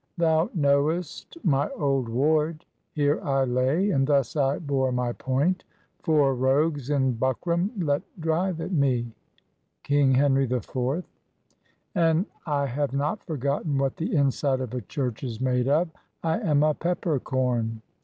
[0.17, 5.63] "Thou knowest my old ward; here I lay, and thus I bore my point.
[6.01, 9.11] Four rogues in buckram let drive at me."
[9.83, 11.03] King Henry IV.
[11.93, 15.87] "An I have not forgotten what the inside of a church is made of,
[16.23, 17.83] I am a pepper corn."